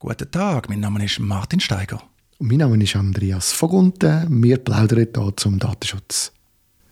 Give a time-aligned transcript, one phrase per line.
[0.00, 2.00] Guten Tag, mein Name ist Martin Steiger.
[2.38, 4.28] Und mein Name ist Andreas Vogunten.
[4.44, 6.30] Wir plaudern hier zum Datenschutz.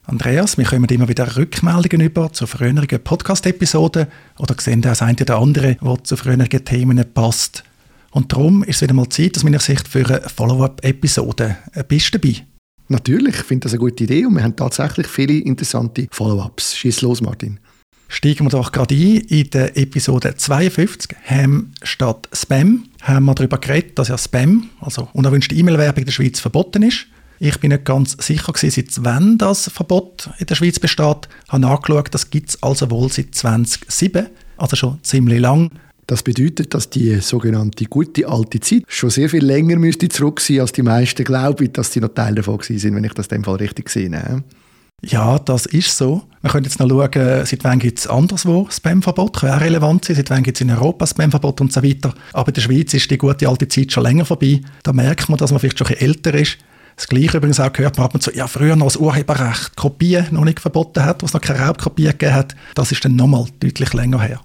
[0.07, 4.08] Andreas, wir kommen immer wieder Rückmeldungen über zu früheren Podcast-Episoden
[4.38, 7.62] oder sehen das eine oder andere, was zu früheren Themen passt.
[8.11, 11.59] Und darum ist es wieder mal Zeit aus meiner Sicht für eine Follow-up-Episode.
[11.86, 12.45] Bist du dabei?
[12.88, 16.75] Natürlich, ich finde das eine gute Idee und wir haben tatsächlich viele interessante Follow-ups.
[16.75, 17.61] Schieß los, Martin.
[18.09, 19.16] Steigen wir doch gerade ein.
[19.16, 25.08] In der Episode 52 haben statt Spam haben wir darüber geredet, dass ja Spam, also
[25.12, 27.07] unerwünschte E-Mail-Werbung in der Schweiz verboten ist.
[27.39, 31.29] Ich bin nicht ganz sicher gewesen, seit wann das Verbot in der Schweiz besteht.
[31.46, 35.70] Ich habe nachgeschaut, das gibt es also wohl seit 2007, also schon ziemlich lang.
[36.06, 40.61] Das bedeutet, dass die sogenannte gute alte Zeit schon sehr viel länger müsste zurück sein,
[40.61, 43.45] als die meisten glauben, dass sie noch Teil davon sind, wenn ich das in dem
[43.45, 44.42] Fall richtig sehe.
[45.05, 46.23] Ja, das ist so.
[46.42, 50.17] Wir können jetzt noch schauen, seit wann gibt es anderswo Spamverbot, kann auch relevant sein,
[50.17, 52.14] seit wann gibt es in Europa Spamverbot und so weiter.
[52.33, 54.61] Aber in der Schweiz ist die gute alte Zeit schon länger vorbei.
[54.83, 56.59] Da merkt man, dass man vielleicht schon ein älter ist.
[56.97, 60.29] Das Gleiche übrigens auch gehört man ab und zu, ja, früher noch das Urheberrecht Kopien
[60.31, 62.57] noch nicht verboten hat, was noch keine Raubkopien gegeben hat.
[62.75, 64.41] Das ist dann nochmal deutlich länger her.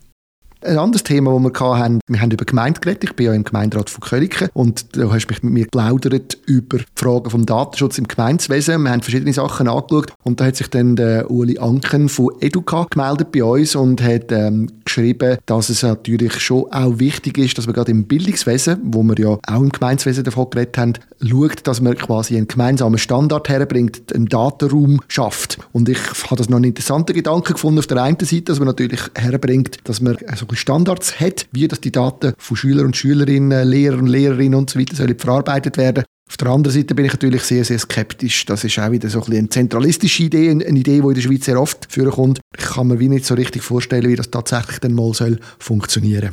[0.64, 3.04] Ein anderes Thema, das wir hatten, wir haben über Gemeinde geredet.
[3.04, 6.78] Ich bin ja im Gemeinderat von Köliken und du hast mich mit mir geplaudert über
[6.78, 8.84] die Fragen vom Datenschutz im Gemeindewesen.
[8.84, 12.86] Wir haben verschiedene Sachen angeschaut und da hat sich dann der Uli Anken von Educa
[12.92, 17.66] gemeldet bei uns und hat ähm, geschrieben, dass es natürlich schon auch wichtig ist, dass
[17.66, 20.94] man gerade im Bildungswesen, wo wir ja auch im Gemeindewesen davon geredet haben,
[21.28, 25.58] schaut, dass man quasi einen gemeinsamen Standard herbringt, einen Datenraum schafft.
[25.72, 28.68] Und ich habe das noch einen interessanten Gedanken gefunden auf der einen Seite, dass man
[28.68, 33.68] natürlich herbringt, dass man so Standards hat, wie dass die Daten von Schülern und Schülerinnen,
[33.68, 36.04] Lehrern und Lehrerinnen und so weiter sollen verarbeitet werden.
[36.32, 38.46] Auf der anderen Seite bin ich natürlich sehr, sehr skeptisch.
[38.46, 41.44] Das ist auch wieder so ein eine zentralistische Idee, eine Idee, die in der Schweiz
[41.44, 42.40] sehr oft vorkommt.
[42.58, 46.32] Ich kann mir wie nicht so richtig vorstellen, wie das tatsächlich dann mal soll funktionieren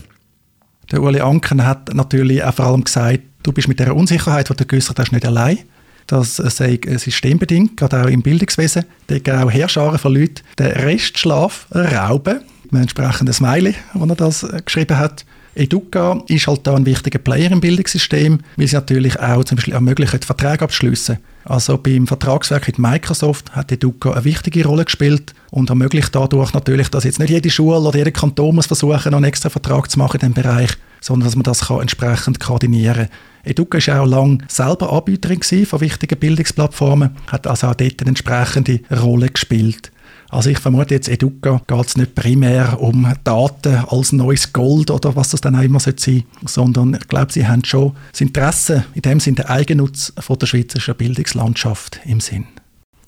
[0.92, 4.54] Der Uli Anken hat natürlich auch vor allem gesagt, du bist mit der Unsicherheit, die
[4.54, 5.58] du geäußert hast, nicht allein.
[6.06, 8.84] Das sei systembedingt, gerade auch im Bildungswesen.
[9.08, 12.40] Da auch Herrscharen von Leuten den Restschlaf rauben
[12.72, 15.24] einem entsprechenden Smiley, wo er das äh, geschrieben hat.
[15.54, 19.74] Educa ist halt da ein wichtiger Player im Bildungssystem, weil sie natürlich auch zum Beispiel
[19.74, 21.18] ermöglicht, Verträge abzuschließen.
[21.44, 26.90] Also beim Vertragswerk mit Microsoft hat Educa eine wichtige Rolle gespielt und ermöglicht dadurch natürlich,
[26.90, 30.20] dass jetzt nicht jede Schule oder jeder Kanton muss versuchen, einen extra Vertrag zu machen
[30.20, 30.70] in diesem Bereich,
[31.00, 33.08] sondern dass man das kann entsprechend koordinieren kann.
[33.44, 38.80] Educa war auch lange selber Anbieterin von wichtigen Bildungsplattformen, hat also auch dort eine entsprechende
[38.90, 39.90] Rolle gespielt.
[40.30, 45.16] Also ich vermute jetzt, Educa geht es nicht primär um Daten als neues Gold oder
[45.16, 48.84] was das dann auch immer sein soll, sondern ich glaube, sie haben schon das Interesse,
[48.94, 52.46] in dem Sinne der Eigennutz von der schweizerischen Bildungslandschaft im Sinn.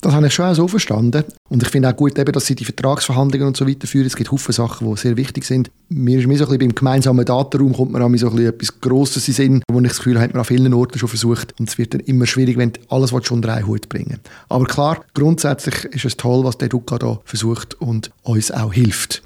[0.01, 1.23] Das habe ich schon auch so verstanden.
[1.47, 4.07] Und ich finde auch gut, eben, dass sie die Vertragsverhandlungen und so weiter führen.
[4.07, 5.69] Es gibt viele Sachen, die sehr wichtig sind.
[5.89, 8.81] Mir ist mir so ein bisschen beim gemeinsamen Datenraum kommt man so ein bisschen etwas
[8.81, 11.53] Grosses in Sinn, wo ich das Gefühl habe, hat man an vielen Orten schon versucht.
[11.59, 14.19] Und es wird dann immer schwierig, wenn du alles schon unter einen Hut bringen
[14.49, 19.21] Aber klar, grundsätzlich ist es toll, was der Duca da versucht und uns auch hilft.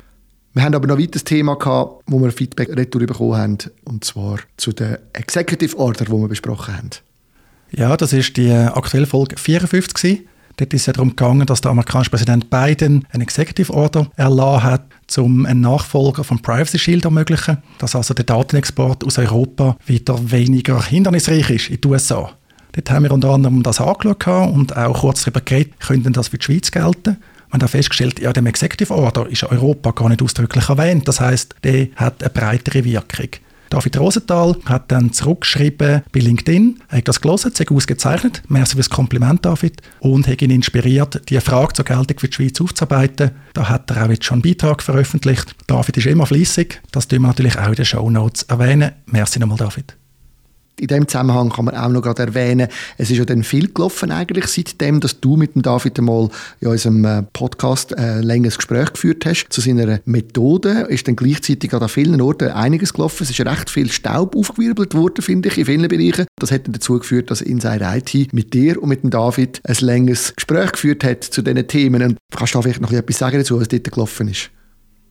[0.53, 4.03] Wir haben aber noch ein weiteres Thema gehabt, wo wir Feedback retour bekommen haben, und
[4.03, 6.89] zwar zu der Executive Order, die wir besprochen haben.
[7.71, 10.27] Ja, das ist die aktuelle Folge 54 gewesen.
[10.57, 14.63] Dort ist es ja darum gegangen, dass der amerikanische Präsident Biden einen Executive Order erlassen
[14.63, 14.85] hat,
[15.17, 20.31] um einen Nachfolger vom Privacy Shield zu ermöglichen, dass also der Datenexport aus Europa wieder
[20.31, 22.31] weniger hindernisreich ist in die USA.
[22.71, 26.37] Dort haben wir unter anderem das angeschaut und auch kurz darüber geredet, könnte das für
[26.37, 27.17] die Schweiz gelten.
[27.51, 31.07] Wir haben festgestellt, ja, dem Executive Order ist Europa gar nicht ausdrücklich erwähnt.
[31.07, 33.29] Das heißt, der hat eine breitere Wirkung.
[33.69, 38.77] David Rosenthal hat dann zurückgeschrieben bei LinkedIn, er hat das gelesen, sehr ausgezeichnet, merci für
[38.79, 43.31] das Kompliment, David, und hat ihn inspiriert, die Frage zur Geltung für die Schweiz aufzuarbeiten.
[43.53, 45.55] Da hat er auch jetzt schon einen Beitrag veröffentlicht.
[45.67, 48.91] David ist immer fließig, das tun wir natürlich auch in den Show Notes erwähnen.
[49.07, 49.95] Merci nochmal, David
[50.79, 54.11] in dem Zusammenhang kann man auch noch gerade erwähnen, es ist ja dann viel gelaufen
[54.11, 58.57] eigentlich seitdem, dass du mit dem David einmal in unserem äh, Podcast ein äh, längeres
[58.57, 60.87] Gespräch geführt hast zu seiner Methode.
[60.89, 63.23] Ist dann gleichzeitig an vielen Orten einiges gelaufen.
[63.23, 66.25] Es ist recht viel Staub aufgewirbelt worden, finde ich, in vielen Bereichen.
[66.39, 69.75] Das hat dann dazu geführt, dass Inside IT mit dir und mit dem David ein
[69.79, 72.01] längeres Gespräch geführt hat zu diesen Themen.
[72.01, 74.49] Und kannst du da vielleicht noch etwas sagen dazu, was dort gelaufen ist?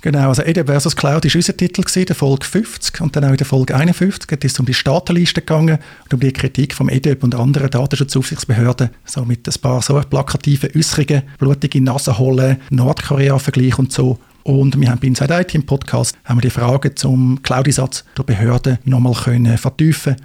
[0.05, 3.31] Genau, also EDB versus Cloud war unser Titel, gewesen, der Folge 50 und dann auch
[3.31, 4.31] in der Folge 51.
[4.33, 8.91] Es ist um die Staatenliste gegangen und um die Kritik vom EDB und anderen Datenschutzaufsichtsbehörden,
[9.07, 14.19] so mit ein paar so plakativen Äußerungen, blutige Nase holen, Nordkorea-Vergleich und so.
[14.43, 18.25] Und wir haben bei Inside IT im Podcast haben wir die Fragen zum Cloud-Einsatz der
[18.25, 20.17] Behörden nochmal können vertiefen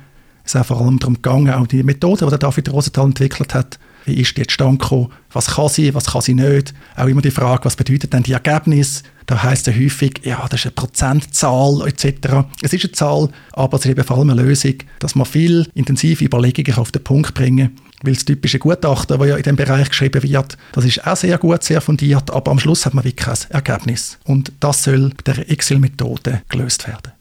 [0.43, 3.79] Es ist auch vor allem darum gegangen, auch die Methode, die David Rosenthal entwickelt hat,
[4.13, 6.73] ist die zustande gekommen, was kann sie, was kann sie nicht.
[6.95, 9.03] Auch immer die Frage, was bedeutet denn die Ergebnisse?
[9.25, 12.47] Da heißt es häufig, ja, das ist eine Prozentzahl etc.
[12.61, 15.67] Es ist eine Zahl, aber es ist eben vor allem eine Lösung, dass man viel
[15.75, 17.77] intensive Überlegungen auf den Punkt bringen.
[18.01, 21.38] Weil das typische Gutachten, das ja in diesem Bereich geschrieben wird, das ist auch sehr
[21.38, 24.17] gut, sehr fundiert, aber am Schluss hat man wirklich kein Ergebnis.
[24.23, 27.12] Und das soll bei der Excel-Methode gelöst werden.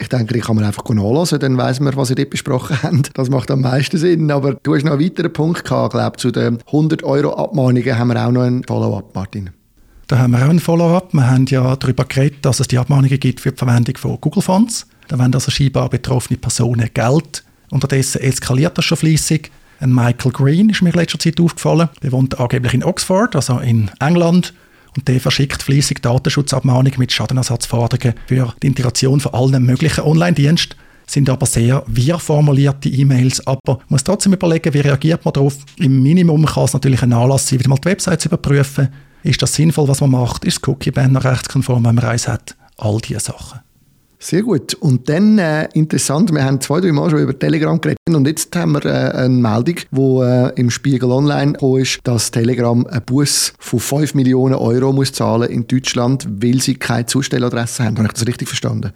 [0.00, 3.10] Ich denke, ich kann man einfach nachlesen, dann weiss man, was ihr dort besprochen habt.
[3.14, 4.30] Das macht am meisten Sinn.
[4.30, 8.08] Aber du hast noch einen weiteren Punkt gehabt, glaube zu den 100 Euro Abmahnungen haben
[8.08, 9.50] wir auch noch einen Follow-up, Martin.
[10.06, 11.12] Da haben wir auch einen Follow-up.
[11.12, 14.42] Wir haben ja darüber geredet, dass es die Abmahnungen gibt für die Verwendung von Google
[14.42, 14.86] Fonds.
[15.08, 17.44] Da wollen also scheinbar betroffene Personen Geld.
[17.70, 19.50] Unterdessen eskaliert das schon fließig.
[19.80, 21.88] Ein Michael Green ist mir in letzter Zeit aufgefallen.
[22.02, 24.54] Der wohnt angeblich in Oxford, also in England
[24.96, 30.76] und der verschickt fließig Datenschutzabmahnungen mit Schadenersatzforderungen für die Integration von allen möglichen Online-Diensten
[31.10, 35.56] sind aber sehr wir formulierte E-Mails, aber man muss trotzdem überlegen, wie reagiert man darauf.
[35.76, 38.88] Im Minimum kann es natürlich ein Anlass sein, wieder mal die Websites überprüfen.
[39.22, 40.44] Ist das sinnvoll, was man macht?
[40.44, 42.56] Ist das Cookie-Banner rechtskonform, wenn man eins hat?
[42.76, 43.60] All diese Sachen.
[44.20, 44.74] Sehr gut.
[44.74, 48.54] Und dann äh, interessant, wir haben zwei, drei Mal schon über Telegram geredet und jetzt
[48.56, 53.52] haben wir äh, eine Meldung, die äh, im Spiegel Online ist, dass Telegram einen Bus
[53.60, 57.96] von 5 Millionen Euro muss zahlen in Deutschland, weil sie keine Zustelladresse haben.
[57.96, 58.92] Habe ich das richtig verstanden?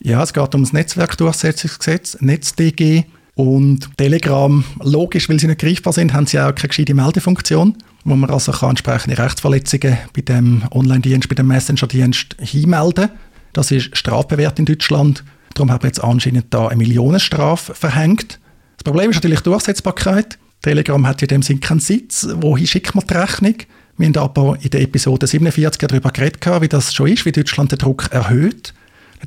[0.00, 3.04] Ja, es geht um das Netzwerkdurchsetzungsgesetz, NetzDG.
[3.34, 8.16] Und Telegram, logisch, weil sie nicht greifbar sind, haben sie auch keine gescheite Meldefunktion, wo
[8.16, 13.18] man also entsprechende Rechtsverletzungen bei dem Online-Dienst, bei dem Messenger-Dienst hinmelden kann.
[13.52, 15.24] Das ist strafbewehrt in Deutschland.
[15.54, 18.38] Darum haben wir jetzt anscheinend da eine Millionenstrafe verhängt.
[18.76, 20.38] Das Problem ist natürlich die Durchsetzbarkeit.
[20.62, 22.28] Telegram hat in dem Sinn keinen Sitz.
[22.40, 23.54] Wohin schickt man die Rechnung?
[23.96, 27.72] Wir haben aber in der Episode 47 darüber geredet, wie das schon ist, wie Deutschland
[27.72, 28.72] den Druck erhöht.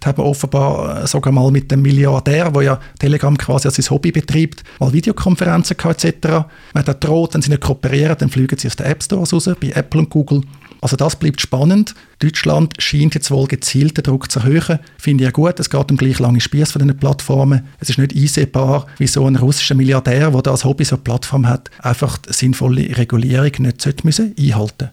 [0.03, 4.11] Haben wir offenbar sogar mal mit dem Milliardär, der ja Telegram quasi als sein Hobby
[4.11, 6.27] betreibt, mal Videokonferenzen gehabt etc.
[6.73, 9.49] Man hat droht, wenn sie nicht kooperieren, dann fliegen sie aus den App Stores raus,
[9.59, 10.41] bei Apple und Google.
[10.81, 11.93] Also das bleibt spannend.
[12.19, 14.79] Deutschland scheint jetzt wohl gezielt den Druck zu erhöhen.
[14.97, 17.67] Finde ich ja gut, es geht um gleich lange Spieß von diesen Plattformen.
[17.79, 21.47] Es ist nicht einsehbar, wie so ein russischer Milliardär, der das Hobby so eine Plattform
[21.47, 24.89] hat, einfach sinnvolle Regulierung nicht müssen einhalten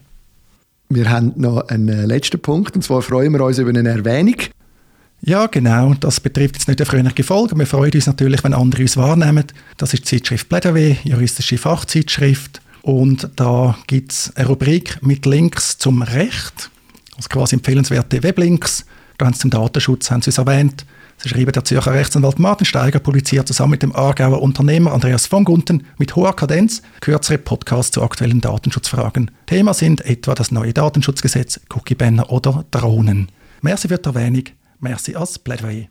[0.89, 4.35] Wir haben noch einen äh, letzten Punkt, und zwar freuen wir uns über eine Erwähnung.
[5.21, 5.93] Ja, genau.
[5.95, 7.57] Das betrifft jetzt nicht eine fröhliche Folge.
[7.57, 9.45] Wir freuen uns natürlich, wenn andere uns wahrnehmen.
[9.77, 12.61] Das ist die Zeitschrift Plädoyer, juristische Fachzeitschrift.
[12.81, 16.69] Und da gibt es eine Rubrik mit Links zum Recht,
[17.15, 18.85] also quasi empfehlenswerte Weblinks.
[19.17, 20.85] Da haben sie zum Datenschutz haben sie es erwähnt.
[21.17, 25.43] Sie schreiben, der Zürcher Rechtsanwalt Martin Steiger publiziert zusammen mit dem Aargauer Unternehmer Andreas von
[25.43, 29.29] Gunten mit hoher Kadenz kürzere Podcasts zu aktuellen Datenschutzfragen.
[29.45, 33.27] Thema sind etwa das neue Datenschutzgesetz, Cookie-Banner oder Drohnen.
[33.61, 34.43] Merci für die Erwähnung.
[34.79, 35.89] Merci als Plädoyer.